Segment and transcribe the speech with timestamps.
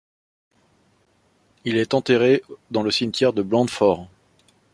[1.63, 4.09] Il est enterré dans le cimetière de Blandford.